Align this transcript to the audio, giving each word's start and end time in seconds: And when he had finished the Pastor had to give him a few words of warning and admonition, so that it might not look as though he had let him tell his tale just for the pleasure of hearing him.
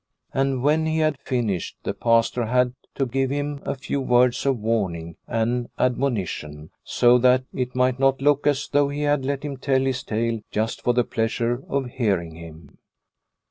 And 0.33 0.63
when 0.63 0.87
he 0.87 0.97
had 0.97 1.19
finished 1.19 1.77
the 1.83 1.93
Pastor 1.93 2.47
had 2.47 2.73
to 2.95 3.05
give 3.05 3.29
him 3.29 3.59
a 3.63 3.75
few 3.75 4.01
words 4.01 4.47
of 4.47 4.57
warning 4.57 5.15
and 5.27 5.69
admonition, 5.77 6.71
so 6.83 7.19
that 7.19 7.43
it 7.53 7.75
might 7.75 7.99
not 7.99 8.19
look 8.19 8.47
as 8.47 8.67
though 8.67 8.89
he 8.89 9.01
had 9.03 9.25
let 9.25 9.43
him 9.43 9.57
tell 9.57 9.81
his 9.81 10.01
tale 10.01 10.39
just 10.49 10.81
for 10.81 10.95
the 10.95 11.03
pleasure 11.03 11.61
of 11.69 11.85
hearing 11.85 12.33
him. 12.33 12.79